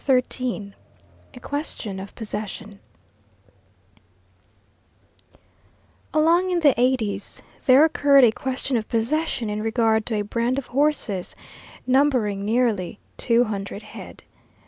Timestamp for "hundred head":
13.43-14.23